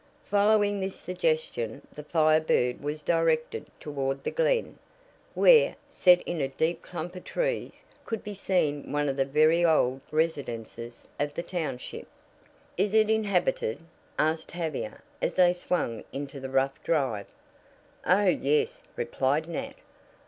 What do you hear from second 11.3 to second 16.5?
the township. "Is it inhabited?" asked Tavia as they swung into the